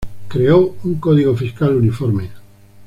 Creó 0.29 0.75
un 0.83 0.95
código 0.95 1.37
fiscal 1.37 1.75
uniforme. 1.75 2.31